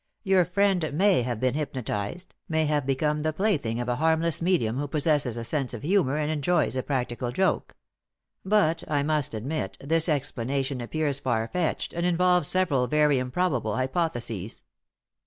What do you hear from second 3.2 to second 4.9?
the plaything of a harmless medium who